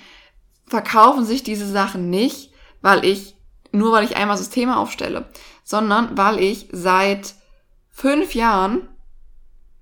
verkaufen 0.67 1.25
sich 1.25 1.43
diese 1.43 1.67
Sachen 1.67 2.09
nicht, 2.09 2.51
weil 2.81 3.03
ich, 3.05 3.35
nur 3.71 3.91
weil 3.91 4.03
ich 4.03 4.15
einmal 4.15 4.37
Systeme 4.37 4.77
aufstelle, 4.77 5.25
sondern 5.63 6.17
weil 6.17 6.39
ich 6.39 6.67
seit 6.71 7.35
fünf 7.91 8.35
Jahren 8.35 8.87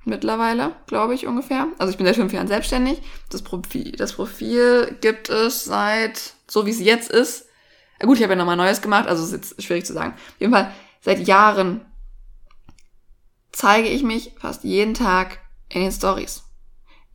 mittlerweile, 0.06 0.72
glaube 0.88 1.14
ich 1.14 1.28
ungefähr. 1.28 1.68
Also 1.78 1.92
ich 1.92 1.98
bin 1.98 2.06
seit 2.06 2.16
fünf 2.16 2.34
Jahren 2.34 2.48
selbstständig. 2.48 3.02
Das 3.30 3.42
Profil, 3.42 3.92
das 3.92 4.14
Profil 4.14 4.98
gibt 5.02 5.30
es 5.30 5.66
seit, 5.66 6.34
so 6.48 6.66
wie 6.66 6.72
es 6.72 6.80
jetzt 6.80 7.12
ist. 7.12 7.46
Gut, 8.02 8.18
ich 8.18 8.24
habe 8.24 8.34
ja 8.34 8.38
nochmal 8.38 8.58
Neues 8.58 8.82
gemacht, 8.82 9.08
also 9.08 9.24
ist 9.24 9.34
jetzt 9.34 9.62
schwierig 9.62 9.86
zu 9.86 9.94
sagen. 9.94 10.14
Auf 10.14 10.40
jeden 10.40 10.54
Fall, 10.54 10.72
seit 11.02 11.28
Jahren 11.28 11.82
zeige 13.52 13.90
ich 13.90 14.04
mich 14.04 14.34
fast 14.40 14.64
jeden 14.64 14.94
Tag 14.94 15.40
in 15.70 15.82
den 15.82 15.92
Stories. 15.92 16.44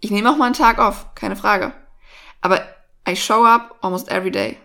Ich 0.01 0.11
nehme 0.11 0.31
auch 0.31 0.37
mal 0.37 0.47
einen 0.47 0.55
Tag 0.55 0.79
auf, 0.79 1.15
keine 1.15 1.37
Frage. 1.37 1.73
Aber 2.41 2.63
I 3.09 3.17
show 3.17 3.45
up 3.45 3.79
almost 3.83 4.11
every 4.11 4.31
day. 4.31 4.59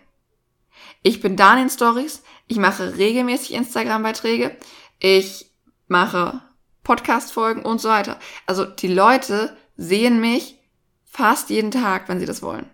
Ich 1.02 1.22
bin 1.22 1.36
da 1.36 1.54
in 1.54 1.60
den 1.60 1.70
Stories. 1.70 2.24
Ich 2.48 2.58
mache 2.58 2.98
regelmäßig 2.98 3.54
Instagram-Beiträge. 3.54 4.56
Ich 5.00 5.50
mache 5.88 6.42
Podcast-Folgen 6.84 7.64
und 7.64 7.80
so 7.80 7.90
weiter. 7.90 8.20
Also 8.46 8.66
die 8.66 8.88
Leute 8.88 9.56
sehen 9.78 10.20
mich 10.20 10.60
fast 11.06 11.50
jeden 11.50 11.72
Tag, 11.72 12.10
wenn 12.10 12.20
sie 12.20 12.26
das 12.26 12.42
wollen. 12.42 12.70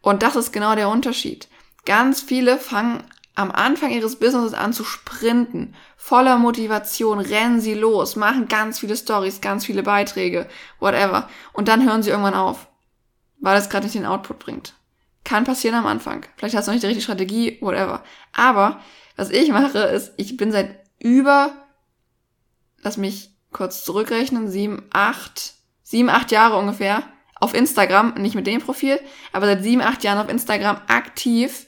Und 0.00 0.22
das 0.22 0.36
ist 0.36 0.52
genau 0.52 0.74
der 0.74 0.88
Unterschied. 0.88 1.48
Ganz 1.84 2.20
viele 2.22 2.58
fangen 2.58 3.04
am 3.34 3.50
Anfang 3.50 3.90
ihres 3.90 4.18
Businesses 4.18 4.54
an 4.54 4.72
zu 4.72 4.84
sprinten. 4.84 5.74
Voller 5.96 6.36
Motivation 6.36 7.18
rennen 7.18 7.60
sie 7.60 7.74
los, 7.74 8.16
machen 8.16 8.48
ganz 8.48 8.78
viele 8.78 8.96
Stories, 8.96 9.40
ganz 9.40 9.64
viele 9.64 9.82
Beiträge, 9.82 10.48
whatever. 10.80 11.28
Und 11.52 11.68
dann 11.68 11.84
hören 11.84 12.02
sie 12.02 12.10
irgendwann 12.10 12.34
auf, 12.34 12.68
weil 13.40 13.56
es 13.58 13.70
gerade 13.70 13.84
nicht 13.84 13.94
den 13.94 14.06
Output 14.06 14.38
bringt. 14.38 14.74
Kann 15.24 15.44
passieren 15.44 15.76
am 15.76 15.86
Anfang. 15.86 16.26
Vielleicht 16.36 16.54
hast 16.54 16.66
du 16.66 16.70
noch 16.70 16.74
nicht 16.74 16.82
die 16.82 16.88
richtige 16.88 17.04
Strategie, 17.04 17.58
whatever. 17.60 18.02
Aber 18.32 18.80
was 19.16 19.30
ich 19.30 19.50
mache, 19.50 19.78
ist, 19.78 20.12
ich 20.16 20.36
bin 20.36 20.52
seit 20.52 20.80
über, 20.98 21.52
lass 22.82 22.96
mich 22.96 23.30
kurz 23.52 23.84
zurückrechnen, 23.84 24.50
sieben, 24.50 24.84
acht, 24.92 25.54
sieben, 25.82 26.10
acht 26.10 26.32
Jahre 26.32 26.58
ungefähr 26.58 27.02
auf 27.36 27.54
Instagram, 27.54 28.14
nicht 28.14 28.34
mit 28.34 28.46
dem 28.46 28.60
Profil, 28.60 29.00
aber 29.32 29.46
seit 29.46 29.62
sieben, 29.62 29.82
acht 29.82 30.04
Jahren 30.04 30.18
auf 30.18 30.30
Instagram 30.30 30.80
aktiv 30.86 31.66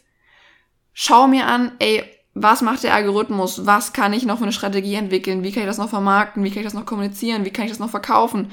schau 0.94 1.26
mir 1.26 1.46
an, 1.46 1.72
ey, 1.80 2.04
was 2.32 2.62
macht 2.62 2.82
der 2.82 2.94
Algorithmus? 2.94 3.66
Was 3.66 3.92
kann 3.92 4.12
ich 4.12 4.24
noch 4.24 4.38
für 4.38 4.44
eine 4.44 4.52
Strategie 4.52 4.94
entwickeln? 4.94 5.42
Wie 5.42 5.52
kann 5.52 5.62
ich 5.62 5.68
das 5.68 5.78
noch 5.78 5.90
vermarkten? 5.90 6.42
Wie 6.42 6.50
kann 6.50 6.60
ich 6.60 6.64
das 6.64 6.74
noch 6.74 6.86
kommunizieren? 6.86 7.44
Wie 7.44 7.50
kann 7.50 7.66
ich 7.66 7.70
das 7.70 7.78
noch 7.78 7.90
verkaufen? 7.90 8.50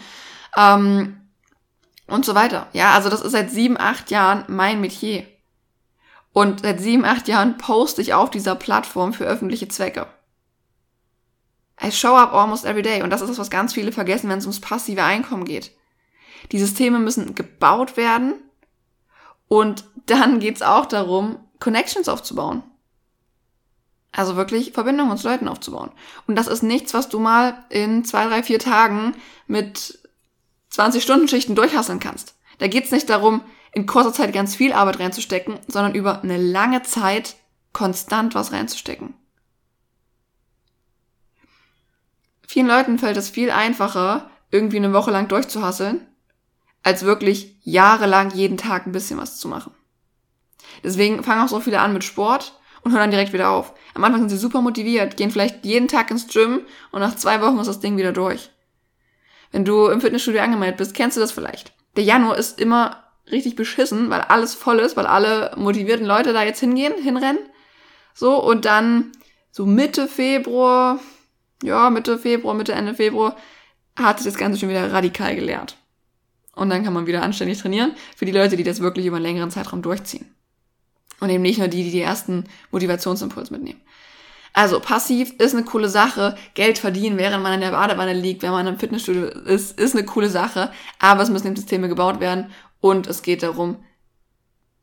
Ähm, 0.56 1.18
und 2.08 2.26
so 2.26 2.36
weiter. 2.36 2.68
Ja, 2.74 2.94
also 2.94 3.10
das 3.10 3.22
ist 3.22 3.32
seit 3.32 3.50
sieben, 3.50 3.80
acht 3.80 4.12
Jahren 4.12 4.44
mein 4.48 4.82
Metier. 4.82 5.26
Und 6.34 6.62
seit 6.62 6.80
sieben, 6.80 7.06
acht 7.06 7.28
Jahren 7.28 7.58
poste 7.58 8.02
ich 8.02 8.14
auf 8.14 8.30
dieser 8.30 8.56
Plattform 8.56 9.14
für 9.14 9.26
öffentliche 9.26 9.68
Zwecke. 9.68 10.08
I 11.84 11.92
show 11.92 12.16
up 12.16 12.34
almost 12.34 12.66
every 12.66 12.84
day. 12.84 13.02
Und 13.02 13.10
das 13.10 13.22
ist 13.22 13.30
das, 13.30 13.40
was 13.40 13.50
ganz 13.50 13.74
viele 13.74 13.92
vergessen, 13.92 14.30
wenn 14.30 14.38
es 14.38 14.46
ums 14.46 14.62
passive 14.62 15.04
Einkommen 15.04 15.46
geht. 15.46 15.72
Die 16.52 16.60
Systeme 16.60 17.00
müssen 17.00 17.34
gebaut 17.34 17.98
werden. 17.98 18.36
Und 19.48 19.86
dann 20.06 20.40
geht's 20.40 20.62
auch 20.62 20.86
darum, 20.86 21.38
Connections 21.62 22.10
aufzubauen. 22.10 22.64
Also 24.12 24.36
wirklich 24.36 24.74
Verbindungen 24.74 25.18
zu 25.18 25.30
Leuten 25.30 25.48
aufzubauen. 25.48 25.92
Und 26.28 26.36
das 26.36 26.48
ist 26.48 26.64
nichts, 26.64 26.94
was 26.94 27.08
du 27.08 27.20
mal 27.20 27.64
in 27.70 28.04
zwei, 28.04 28.26
drei, 28.26 28.44
vier 28.44 28.60
Tagen 28.60 29.16
mit 29.48 30.00
20 30.72 31.02
Stunden 31.02 31.30
Schichten 31.30 31.56
durchhasseln 31.56 32.02
kannst. 32.02 32.36
Da 32.58 32.68
geht's 32.68 32.92
nicht 32.92 33.10
darum, 33.10 33.42
in 33.72 33.86
kurzer 33.86 34.12
Zeit 34.12 34.34
ganz 34.34 34.54
viel 34.54 34.74
Arbeit 34.74 35.00
reinzustecken, 35.00 35.60
sondern 35.68 35.96
über 35.96 36.22
eine 36.22 36.36
lange 36.36 36.82
Zeit 36.84 37.38
konstant 37.72 38.36
was 38.36 38.52
reinzustecken. 38.52 39.14
Vielen 42.46 42.68
Leuten 42.68 43.00
fällt 43.00 43.16
es 43.16 43.30
viel 43.30 43.50
einfacher, 43.50 44.30
irgendwie 44.50 44.76
eine 44.76 44.92
Woche 44.92 45.12
lang 45.12 45.30
durchzuhasseln, 45.30 46.06
als 46.84 47.04
wirklich 47.06 47.56
jahrelang 47.62 48.32
jeden 48.32 48.58
Tag 48.58 48.88
ein 48.88 48.92
bisschen 48.92 49.18
was 49.18 49.38
zu 49.38 49.48
machen. 49.48 49.72
Deswegen 50.84 51.24
fangen 51.24 51.42
auch 51.44 51.50
so 51.50 51.60
viele 51.60 51.80
an 51.80 51.94
mit 51.94 52.04
Sport 52.04 52.60
und 52.84 52.92
hören 52.92 53.02
dann 53.02 53.12
direkt 53.12 53.34
wieder 53.34 53.50
auf. 53.50 53.74
Am 53.94 54.04
Anfang 54.04 54.22
sind 54.22 54.30
sie 54.30 54.38
super 54.38 54.62
motiviert, 54.62 55.18
gehen 55.18 55.32
vielleicht 55.32 55.66
jeden 55.66 55.88
Tag 55.88 56.12
ins 56.12 56.28
Gym 56.28 56.62
und 56.92 57.02
nach 57.02 57.16
zwei 57.16 57.42
Wochen 57.42 57.60
ist 57.60 57.68
das 57.68 57.80
Ding 57.80 57.98
wieder 57.98 58.12
durch. 58.12 58.50
Wenn 59.52 59.66
du 59.66 59.88
im 59.88 60.02
Fitnessstudio 60.02 60.42
angemeldet 60.42 60.78
bist, 60.78 60.94
kennst 60.94 61.18
du 61.18 61.22
das 61.22 61.32
vielleicht. 61.32 61.74
Der 61.96 62.04
Januar 62.04 62.38
ist 62.38 62.60
immer 62.60 63.04
richtig 63.30 63.56
beschissen, 63.56 64.10
weil 64.10 64.22
alles 64.22 64.56
voll 64.56 64.80
ist, 64.80 64.98
weil 64.98 65.06
alle 65.06 65.52
motivierten 65.58 66.06
Leute 66.06 66.34
da 66.34 66.44
jetzt 66.44 66.60
hingehen, 66.60 66.94
hinrennen. 67.02 67.40
So, 68.14 68.42
und 68.42 68.66
dann 68.66 69.12
so 69.52 69.66
Mitte 69.66 70.08
Februar, 70.08 71.00
ja, 71.64 71.90
Mitte 71.90 72.18
Februar, 72.18 72.54
Mitte, 72.54 72.74
Ende 72.74 72.94
Februar, 72.94 73.36
hat 73.96 74.20
sich 74.20 74.26
das 74.26 74.40
Ganze 74.40 74.60
schon 74.60 74.70
wieder 74.70 74.92
radikal 74.92 75.36
gelehrt. 75.36 75.78
Und 76.56 76.70
dann 76.70 76.84
kann 76.84 76.94
man 76.94 77.08
wieder 77.08 77.24
anständig 77.24 77.60
trainieren, 77.60 77.94
für 78.16 78.26
die 78.26 78.32
Leute, 78.32 78.58
die 78.58 78.64
das 78.64 78.82
wirklich 78.82 79.06
über 79.06 79.18
einen 79.18 79.26
längeren 79.26 79.52
Zeitraum 79.52 79.82
durchziehen. 79.82 80.34
Und 81.22 81.30
eben 81.30 81.44
nicht 81.44 81.60
nur 81.60 81.70
die, 81.70 81.84
die 81.84 81.92
die 81.92 82.02
ersten 82.02 82.44
Motivationsimpuls 82.72 83.52
mitnehmen. 83.52 83.80
Also 84.54 84.82
passiv 84.82 85.32
ist 85.38 85.56
eine 85.56 85.64
coole 85.64 85.88
Sache. 85.88 86.36
Geld 86.56 86.78
verdienen, 86.78 87.18
während 87.18 87.42
man 87.42 87.54
in 87.54 87.62
der 87.62 87.72
Badewanne 87.72 88.14
liegt, 88.14 88.44
wenn 88.44 88.52
man 88.52 88.68
im 88.68 88.78
Fitnessstudio 88.78 89.28
ist, 89.28 89.80
ist 89.80 89.96
eine 89.96 90.06
coole 90.06 90.30
Sache. 90.30 90.74
Aber 91.00 91.24
es 91.24 91.30
müssen 91.30 91.48
eben 91.48 91.56
Systeme 91.56 91.88
gebaut 91.88 92.20
werden 92.20 92.52
und 92.82 93.08
es 93.08 93.22
geht 93.22 93.44
darum, 93.44 93.78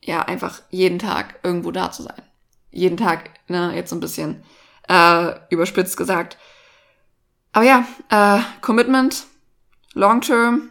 ja, 0.02 0.23
einfach 0.23 0.62
jeden 0.71 0.99
Tag 0.99 1.40
irgendwo 1.42 1.71
da 1.71 1.92
zu 1.92 2.02
sein. 2.02 2.23
Jeden 2.71 2.97
Tag, 2.97 3.30
ne, 3.49 3.75
jetzt 3.75 3.90
so 3.90 3.97
ein 3.97 4.00
bisschen 4.00 4.42
äh, 4.88 5.33
überspitzt 5.50 5.97
gesagt. 5.97 6.38
Aber 7.52 7.64
ja, 7.64 7.85
äh, 8.09 8.40
Commitment, 8.61 9.26
Long 9.92 10.21
Term, 10.21 10.71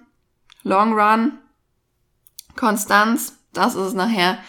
Long 0.63 0.93
Run, 0.93 1.33
Konstanz, 2.55 3.37
das 3.53 3.75
ist 3.75 3.81
es 3.81 3.93
nachher 3.93 4.39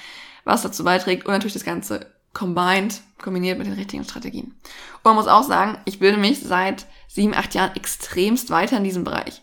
was 0.48 0.62
dazu 0.62 0.82
beiträgt 0.82 1.26
und 1.26 1.32
natürlich 1.32 1.52
das 1.52 1.64
Ganze 1.64 2.06
combined, 2.32 3.02
kombiniert 3.22 3.58
mit 3.58 3.66
den 3.66 3.74
richtigen 3.74 4.04
Strategien. 4.04 4.54
Und 4.94 5.04
man 5.04 5.14
muss 5.14 5.26
auch 5.28 5.42
sagen, 5.42 5.78
ich 5.84 5.98
bilde 5.98 6.18
mich 6.18 6.40
seit 6.40 6.86
sieben, 7.06 7.34
acht 7.34 7.54
Jahren 7.54 7.76
extremst 7.76 8.50
weiter 8.50 8.78
in 8.78 8.84
diesem 8.84 9.04
Bereich. 9.04 9.42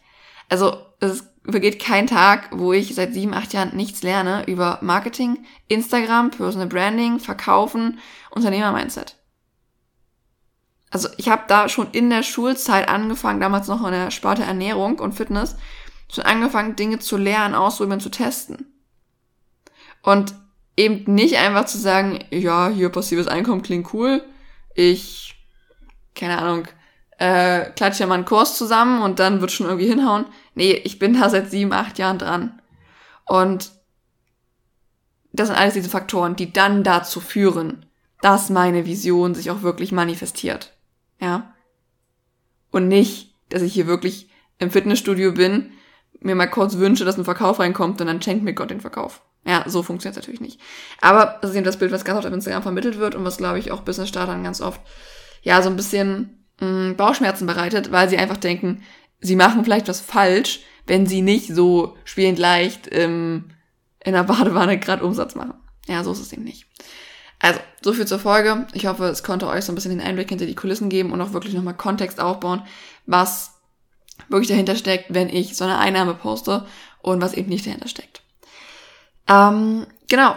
Also 0.50 0.78
es 1.00 1.28
vergeht 1.44 1.80
kein 1.80 2.08
Tag, 2.08 2.50
wo 2.52 2.74
ich 2.74 2.96
seit 2.96 3.14
sieben, 3.14 3.34
acht 3.34 3.54
Jahren 3.54 3.76
nichts 3.76 4.02
lerne 4.02 4.46
über 4.48 4.80
Marketing, 4.82 5.46
Instagram, 5.68 6.32
Personal 6.32 6.68
Branding, 6.68 7.20
Verkaufen, 7.20 8.00
Unternehmer-Mindset. 8.32 9.16
Also 10.90 11.10
ich 11.18 11.30
habe 11.30 11.44
da 11.48 11.70
schon 11.70 11.92
in 11.92 12.10
der 12.10 12.24
Schulzeit 12.24 12.88
angefangen, 12.88 13.42
damals 13.42 13.68
noch 13.68 13.86
in 13.86 13.92
der 13.92 14.12
Sparte 14.12 14.44
Ernährung 14.44 15.00
und 15.00 15.14
Fitness, 15.14 15.58
schon 16.12 16.24
angefangen, 16.24 16.76
Dinge 16.76 17.00
zu 17.00 17.18
lernen, 17.18 17.54
ausprobieren, 17.54 18.00
zu 18.00 18.10
testen. 18.10 18.72
Und 20.02 20.36
eben 20.78 21.14
nicht 21.14 21.38
einfach 21.38 21.66
zu 21.66 21.78
sagen, 21.78 22.20
ja, 22.32 22.70
hier 22.70 22.90
passives 22.90 23.28
Einkommen 23.28 23.62
klingt 23.62 23.94
cool, 23.94 24.24
ich, 24.74 25.36
keine 26.14 26.38
Ahnung, 26.40 26.68
äh, 27.18 27.72
klatsche 27.72 28.02
ja 28.02 28.08
mal 28.08 28.16
einen 28.16 28.26
Kurs 28.26 28.58
zusammen 28.58 29.02
und 29.02 29.20
dann 29.20 29.40
wird 29.40 29.52
schon 29.52 29.68
irgendwie 29.68 29.88
hinhauen. 29.88 30.26
Nee, 30.54 30.74
ich 30.74 31.00
bin 31.00 31.20
da 31.20 31.30
seit 31.30 31.50
sieben, 31.50 31.72
acht 31.72 31.98
Jahren 31.98 32.20
dran. 32.20 32.62
Und 33.26 33.72
das 35.32 35.48
sind 35.48 35.58
alles 35.58 35.74
diese 35.74 35.90
Faktoren, 35.90 36.36
die 36.36 36.52
dann 36.52 36.84
dazu 36.84 37.20
führen, 37.20 37.86
dass 38.22 38.50
meine 38.50 38.86
Vision 38.86 39.34
sich 39.34 39.52
auch 39.52 39.62
wirklich 39.62 39.92
manifestiert. 39.92 40.74
Ja. 41.20 41.54
Und 42.72 42.88
nicht, 42.88 43.34
dass 43.50 43.62
ich 43.62 43.74
hier 43.74 43.88
wirklich 43.88 44.30
im 44.60 44.72
Fitnessstudio 44.72 45.34
bin, 45.34 45.72
mir 46.20 46.36
mal 46.36 46.48
kurz 46.48 46.78
wünsche, 46.78 47.06
dass 47.06 47.18
ein 47.18 47.26
Verkauf 47.26 47.60
reinkommt 47.60 48.02
und 48.02 48.08
dann 48.08 48.22
schenkt 48.22 48.44
mir 48.44 48.54
Gott 48.54 48.72
den 48.72 48.82
Verkauf. 48.82 49.22
Ja, 49.46 49.64
so 49.68 49.84
funktioniert 49.84 50.18
es 50.18 50.22
natürlich 50.22 50.42
nicht. 50.42 50.60
Aber 51.02 51.38
das 51.42 51.52
ist 51.52 51.56
eben 51.56 51.66
das 51.66 51.78
Bild, 51.78 51.92
was 51.92 52.04
ganz 52.04 52.18
oft 52.18 52.28
auf 52.28 52.34
Instagram 52.34 52.64
vermittelt 52.64 52.98
wird 52.98 53.14
und 53.14 53.24
was, 53.24 53.38
glaube 53.38 53.60
ich, 53.60 53.72
auch 53.72 53.82
Business-Startern 53.82 54.44
ganz 54.44 54.60
oft, 54.60 54.82
ja, 55.44 55.62
so 55.62 55.70
ein 55.70 55.76
bisschen 55.76 56.46
mh, 56.60 56.68
mm, 56.68 56.96
Bauchschmerzen 56.96 57.46
bereitet, 57.46 57.92
weil 57.92 58.10
sie 58.10 58.18
einfach 58.18 58.38
denken, 58.38 58.84
sie 59.22 59.36
machen 59.36 59.64
vielleicht 59.64 59.88
was 59.88 60.02
falsch, 60.02 60.62
wenn 60.88 61.06
sie 61.06 61.22
nicht 61.22 61.54
so 61.54 61.96
spielend 62.06 62.40
leicht 62.40 62.88
im, 62.88 63.46
in 64.04 64.14
der 64.14 64.24
Badewanne 64.24 64.80
gerade 64.80 65.06
Umsatz 65.06 65.36
machen. 65.36 65.54
Ja, 65.88 66.04
so 66.04 66.12
ist 66.12 66.22
es 66.22 66.34
eben 66.34 66.44
nicht. 66.44 66.66
Also, 67.40 67.60
so 67.84 67.94
viel 67.94 68.08
zur 68.08 68.20
Folge. 68.20 68.66
Ich 68.74 68.88
hoffe, 68.88 69.06
es 69.06 69.22
konnte 69.22 69.48
euch 69.48 69.66
so 69.66 69.72
ein 69.72 69.76
bisschen 69.76 69.92
den 69.92 70.02
Einblick 70.02 70.30
hinter 70.30 70.48
die 70.48 70.56
Kulissen 70.56 70.90
geben 70.90 71.12
und 71.12 71.22
auch 71.22 71.34
wirklich 71.34 71.54
nochmal 71.54 71.76
Kontext 71.76 72.20
aufbauen, 72.20 72.64
was 73.06 73.52
wirklich 74.30 74.48
dahinter 74.48 74.76
steckt, 74.76 75.14
wenn 75.14 75.30
ich 75.30 75.56
so 75.56 75.66
eine 75.66 75.78
Einnahme 75.78 76.16
poste 76.16 76.66
und 77.04 77.22
was 77.22 77.34
eben 77.34 77.50
nicht 77.50 77.68
dahinter 77.68 77.88
steckt. 77.88 78.22
Ähm, 79.28 79.86
genau. 80.08 80.36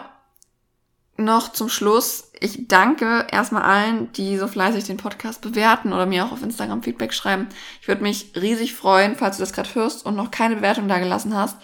Noch 1.17 1.53
zum 1.53 1.69
Schluss. 1.69 2.31
Ich 2.39 2.69
danke 2.69 3.27
erstmal 3.31 3.63
allen, 3.63 4.13
die 4.13 4.39
so 4.39 4.47
fleißig 4.47 4.85
den 4.85 4.99
Podcast 4.99 5.41
bewerten 5.41 5.93
oder 5.93 6.07
mir 6.07 6.25
auch 6.25 6.31
auf 6.31 6.43
Instagram 6.45 6.83
Feedback 6.83 7.13
schreiben. 7.13 7.49
Ich 7.81 7.89
würde 7.89 8.03
mich 8.03 8.33
riesig 8.37 8.75
freuen, 8.75 9.17
falls 9.17 9.37
du 9.37 9.43
das 9.43 9.53
gerade 9.53 9.75
hörst 9.75 10.07
und 10.07 10.15
noch 10.15 10.31
keine 10.31 10.57
Bewertung 10.57 10.87
da 10.87 11.01
gelassen 11.01 11.35
hast, 11.35 11.57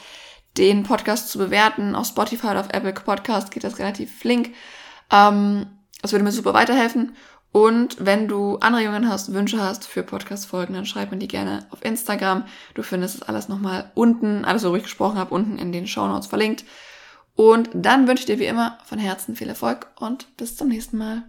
den 0.59 0.83
Podcast 0.83 1.29
zu 1.29 1.39
bewerten. 1.39 1.95
Auf 1.95 2.09
Spotify 2.09 2.49
oder 2.49 2.61
auf 2.61 2.73
Apple 2.73 2.93
Podcast 2.93 3.53
geht 3.53 3.63
das 3.63 3.79
relativ 3.79 4.19
flink. 4.19 4.55
Ähm, 5.13 5.67
das 6.03 6.11
würde 6.13 6.25
mir 6.25 6.33
super 6.33 6.53
weiterhelfen. 6.53 7.15
Und 7.53 8.05
wenn 8.05 8.27
du 8.27 8.57
Anregungen 8.57 9.09
hast, 9.09 9.33
Wünsche 9.33 9.63
hast 9.63 9.87
für 9.87 10.03
Podcast-Folgen, 10.03 10.75
dann 10.75 10.87
schreib 10.87 11.13
mir 11.13 11.19
die 11.19 11.29
gerne 11.29 11.65
auf 11.71 11.85
Instagram. 11.85 12.43
Du 12.75 12.83
findest 12.83 13.15
es 13.15 13.23
alles 13.23 13.49
nochmal 13.49 13.93
unten, 13.95 14.45
alles, 14.45 14.65
worüber 14.65 14.79
ich 14.79 14.83
gesprochen 14.83 15.19
habe, 15.19 15.33
unten 15.33 15.59
in 15.59 15.71
den 15.71 15.87
Show 15.87 16.09
Notes 16.09 16.27
verlinkt. 16.27 16.65
Und 17.37 17.71
dann 17.73 18.07
wünsche 18.07 18.23
ich 18.23 18.27
dir 18.27 18.39
wie 18.39 18.47
immer 18.47 18.79
von 18.85 18.99
Herzen 18.99 19.37
viel 19.37 19.49
Erfolg 19.49 19.89
und 19.99 20.37
bis 20.37 20.57
zum 20.57 20.69
nächsten 20.69 20.99
Mal. 20.99 21.25